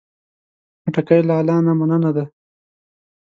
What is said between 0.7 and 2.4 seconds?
خټکی له الله نه مننه ده.